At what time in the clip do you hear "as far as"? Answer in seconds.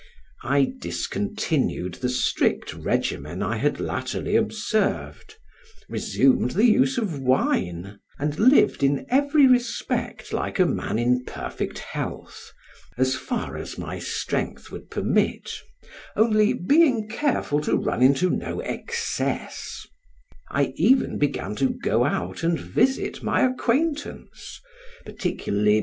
12.97-13.77